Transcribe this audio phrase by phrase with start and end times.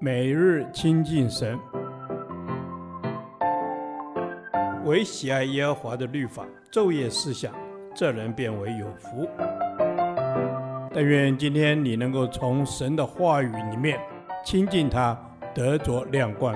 [0.00, 1.58] 每日亲近神，
[4.84, 7.54] 唯喜爱耶和华的律法，昼夜思想，
[7.94, 9.28] 这人便为有福。
[10.92, 13.98] 但愿今天你能够从神的话语里面
[14.44, 15.18] 亲近他，
[15.54, 16.54] 得着亮光。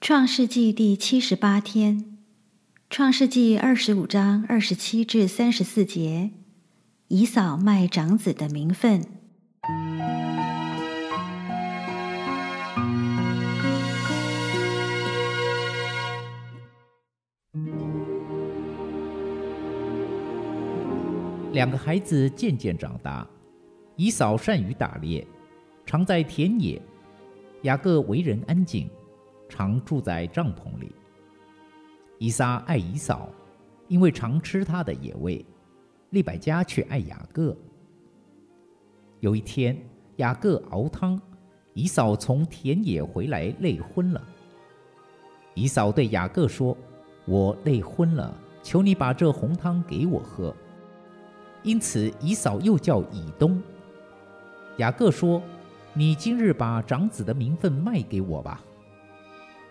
[0.00, 2.18] 创世纪第七十八天，
[2.88, 6.30] 创世纪二十五章二十七至三十四节，
[7.10, 9.02] 以扫卖长子的名分。
[21.52, 23.26] 两个孩子渐渐长大，
[23.96, 25.26] 以扫善于打猎，
[25.86, 26.78] 常在田野；
[27.62, 28.86] 雅各为人安静。
[29.48, 30.94] 常住在帐篷里。
[32.18, 33.30] 以撒爱以扫，
[33.86, 35.42] 因为常吃他的野味；
[36.10, 37.56] 利百加却爱雅各。
[39.20, 39.76] 有一天，
[40.16, 41.20] 雅各熬汤，
[41.74, 44.22] 以嫂从田野回来，累昏了。
[45.54, 46.76] 以嫂对雅各说
[47.26, 50.54] ：“我累昏了，求你把这红汤给我喝。”
[51.62, 53.60] 因此，以嫂又叫以东。
[54.78, 55.42] 雅各说
[55.92, 58.64] ：“你今日把长子的名分卖给我吧。”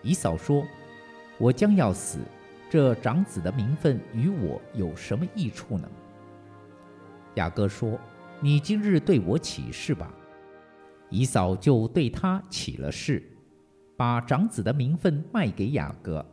[0.02, 0.62] 以嫂说
[1.40, 2.18] ：“我将要死，
[2.70, 5.88] 这长子的名分与我有什么益处呢？”
[7.38, 7.96] 雅各说
[8.42, 10.12] ：“你今日对我起誓吧。”
[11.08, 13.22] 以扫就对他起了誓，
[13.96, 16.24] 把长子的名分卖给雅各。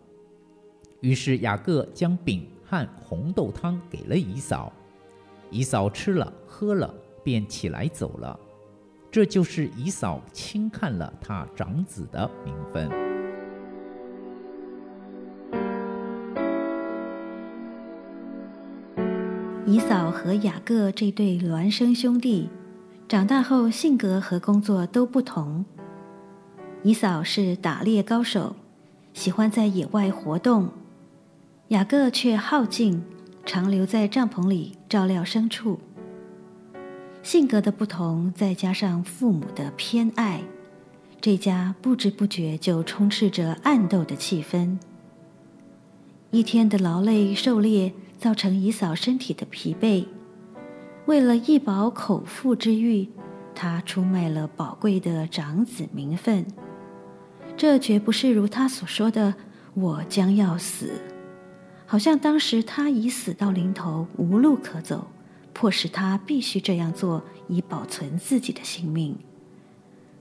[1.02, 4.74] 于是雅各将饼和红豆汤给了以扫，
[5.52, 6.92] 以扫吃了喝了，
[7.24, 8.38] 便起来走了。
[9.12, 13.15] 这就是以扫轻看了他长子的名分。
[19.76, 22.48] 以扫和雅各这对孪生兄弟，
[23.10, 25.66] 长大后性格和工作都不同。
[26.82, 28.56] 以扫是打猎高手，
[29.14, 30.70] 喜欢在野外活动；
[31.68, 33.04] 雅各却好静，
[33.46, 35.78] 常留在帐篷里照料牲畜。
[37.22, 40.42] 性格的不同，再加上父母的偏爱，
[41.20, 44.78] 这家不知不觉就充斥着暗斗的气氛。
[46.32, 47.92] 一天的劳累狩猎。
[48.18, 50.06] 造成以扫身体的疲惫，
[51.06, 53.08] 为了一饱口腹之欲，
[53.54, 56.46] 他出卖了宝贵的长子名分。
[57.58, 59.34] 这绝不是如他所说的
[59.76, 61.02] “我将要死”，
[61.86, 65.08] 好像当时他已死到临头，无路可走，
[65.54, 69.18] 迫使他必须这样做以保存自己的性命，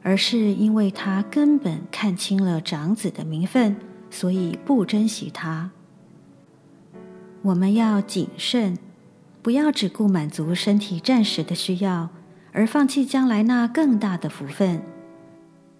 [0.03, 3.77] 而是因为他根本看清了长子的名分，
[4.11, 5.71] 所以不珍惜他。
[7.45, 8.79] 我们要谨慎，
[9.43, 12.09] 不要只顾满足身体暂时的需要，
[12.53, 14.81] 而放弃将来那更大的福分。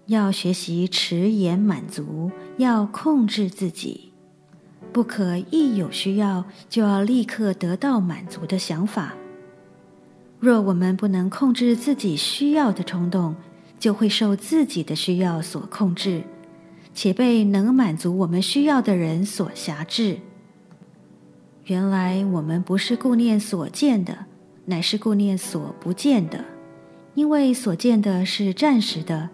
[0.05, 4.11] 要学习迟延满足，要控制自己，
[4.93, 9.15] 不可一有需要就要立刻得到满足的想法。
[10.39, 13.35] 若我们不能控制自己需要的冲动，
[13.79, 16.21] 就会受自己的需要所控制，
[16.93, 20.19] 且被能满足我们需要的人所辖制。
[21.65, 24.27] 原来我们不是顾念所见的，
[24.65, 26.45] 乃是顾念所不见的，
[27.15, 29.31] 因为所见的是暂时的，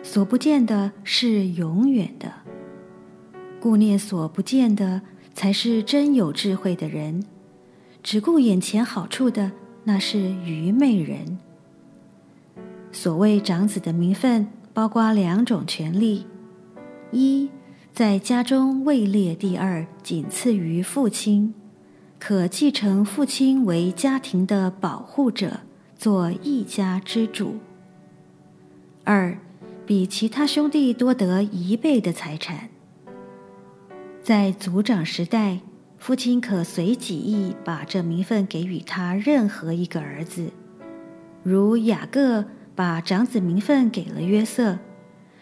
[0.00, 2.32] 所不见的是永远的。
[3.60, 5.02] 顾念所不见的，
[5.34, 7.24] 才是真有智慧的人；
[8.00, 9.50] 只顾眼前好处的，
[9.82, 11.38] 那是愚昧人。
[12.92, 16.26] 所谓长子的名分，包括两种权利：
[17.10, 17.50] 一，
[17.92, 21.52] 在家中位列第二，仅次于父亲。
[22.24, 25.58] 可继承父亲为家庭的保护者，
[25.98, 27.56] 做一家之主。
[29.02, 29.36] 二，
[29.84, 32.68] 比其他兄弟多得一倍的财产。
[34.22, 35.58] 在族长时代，
[35.98, 40.52] 父亲可随己意把这名分给予他任何一个儿子，
[41.42, 42.44] 如雅各
[42.76, 44.78] 把长子名分给了约瑟，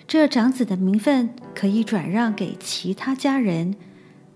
[0.06, 3.76] 这长子的名分可以转让给其他家人。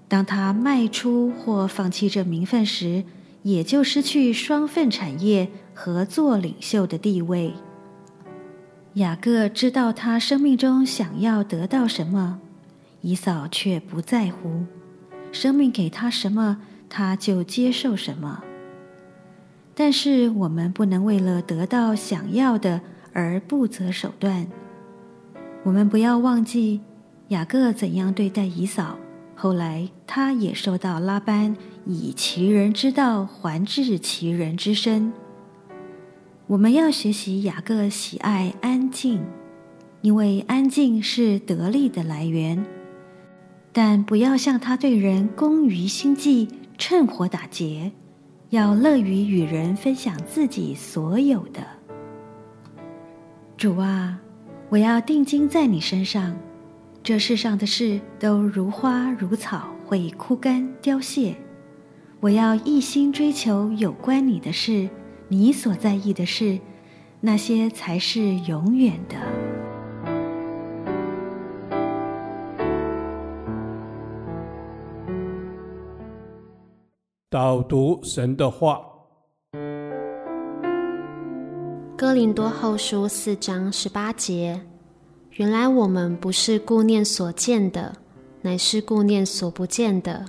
[0.09, 3.05] 当他卖出或放弃这名分时，
[3.43, 7.53] 也就失去双份产业和做领袖的地位。
[8.95, 12.39] 雅各知道他生命中想要得到什么，
[13.01, 14.65] 以扫却不在乎。
[15.33, 16.59] 生命给他什么，
[16.89, 18.45] 他就接受什么。
[19.75, 22.81] 但是我们不能为了得到想要的
[23.13, 24.47] 而不择手段。
[25.65, 26.81] 我们不要忘记
[27.29, 28.97] 雅各怎样对待以扫。
[29.37, 35.13] 后来，他也受到拉班以其人之道还治其人之身。
[36.47, 39.23] 我们要学习雅各喜爱安静，
[40.03, 42.65] 因为安静是得力的来源。
[43.73, 46.49] 但不要像他对人工于心计，
[46.79, 47.91] 趁火打劫，
[48.51, 51.61] 要乐于与人分享自己所有的。
[53.57, 54.21] 主啊，
[54.69, 56.37] 我要定睛在你身上。
[57.05, 61.37] 这世上的事都如花如草，会枯干凋谢。
[62.19, 64.89] 我要一心追求有关你的事，
[65.29, 66.59] 你所在意的事，
[67.21, 69.17] 那些才是永远的。
[77.29, 78.81] 导读神的话，
[81.99, 84.59] 《哥林多后书》四章十八节。
[85.35, 87.93] 原来我们不是顾念所见的，
[88.41, 90.25] 乃是顾念所不见的，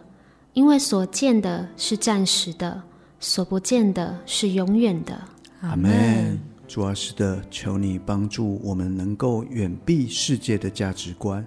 [0.54, 2.82] 因为所见的是暂时的，
[3.20, 5.16] 所不见的是永远的。
[5.62, 6.40] 阿门。
[6.68, 11.46] 主啊，是的，求你帮助我们能够远避世界的价值观，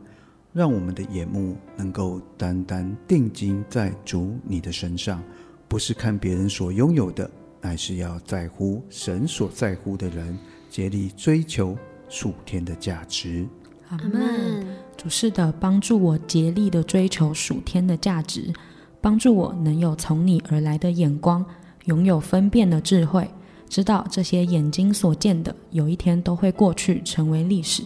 [0.53, 5.21] 让我们的眼目能够单单定睛在主你的身上，
[5.67, 7.29] 不是看别人所拥有的，
[7.61, 10.39] 乃是要在乎神所在乎的人，
[10.71, 11.77] 竭力追求。
[12.09, 13.47] 属天的价值，
[13.91, 14.67] 阿门。
[14.97, 18.53] 主是的，帮助我竭力的追求属天的价值，
[19.01, 21.45] 帮助我能有从你而来的眼光，
[21.85, 23.31] 拥有分辨的智慧，
[23.69, 27.85] 知道这些眼睛所见的，有一天都会过去，成为历史，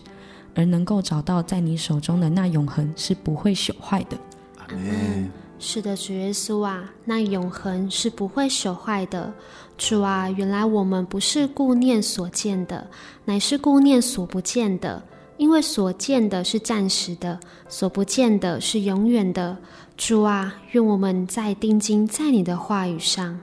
[0.54, 4.16] 而能够找到在你手中的那永恒是不会朽坏的。
[4.58, 5.30] 阿门。
[5.64, 9.32] 是的，主耶稣啊，那永恒是不会朽坏的。
[9.78, 12.84] 主啊，原来我们不是顾念所见的，
[13.24, 15.00] 乃是顾念所不见的。
[15.36, 17.38] 因为所见的是暂时的，
[17.68, 19.56] 所不见的是永远的。
[19.96, 23.38] 主啊，愿我们再定睛在你的话语上。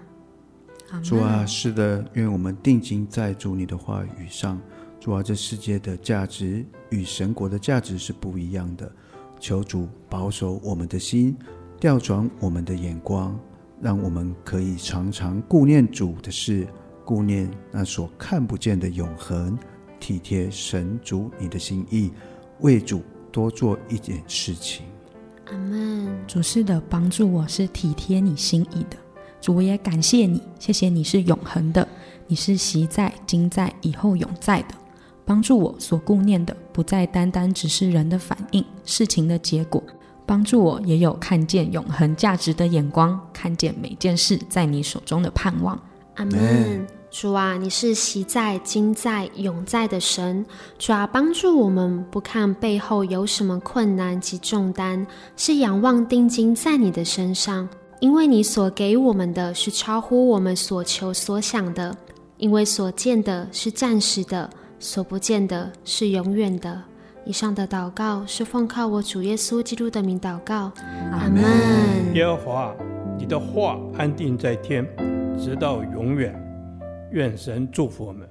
[1.01, 4.59] 主啊，是的，愿我们定睛在主你的话语上。
[4.99, 8.91] 主啊，这世界的价值与神国的价值是不一样的。
[9.39, 11.33] 求主保守我们的心。
[11.79, 13.39] 调转我们的眼光，
[13.81, 16.67] 让我们可以常常顾念主的事，
[17.05, 19.57] 顾念那所看不见的永恒，
[19.97, 22.11] 体贴神主你的心意，
[22.59, 24.85] 为主多做一点事情。
[25.45, 26.13] 阿门。
[26.27, 28.97] 主是的，帮助我是体贴你心意的。
[29.39, 31.87] 主，我也感谢你，谢谢你是永恒的，
[32.27, 34.75] 你是昔在、今在、以后永在的。
[35.23, 39.81] 帮助我所顾念的，不再单单只是人的反应，事情的结果。
[40.29, 45.75] 帮助我也有看见永恒价值的眼光，看见每件事在你手中的盼望。
[46.17, 46.85] 阿门。
[47.09, 50.45] 主啊，你是习在、今在、永在的神。
[50.77, 55.03] 主啊，帮助我们不看背后有什么困难及重担，
[55.35, 57.67] 是仰望定睛在你的身上，
[57.99, 61.97] 因为你所给我们的是超乎我们所求所想的。
[62.37, 64.47] 因为所见的是暂时的，
[64.77, 66.83] 所不见的是永远的。
[67.29, 70.71] 以上的祷告是奉靠我主耶稣基督的名祷告，
[71.11, 71.43] 阿门。
[72.15, 72.73] 耶和华，
[73.19, 74.83] 你的话安定在天，
[75.37, 76.33] 直到永远。
[77.11, 78.27] 愿神祝福我们。